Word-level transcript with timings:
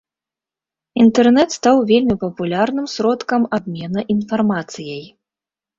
Інтэрнэт 1.03 1.49
стаў 1.57 1.75
вельмі 1.93 2.15
папулярным 2.25 2.85
сродкам 2.95 3.41
абмена 3.61 4.01
інфармацыяй. 4.17 5.03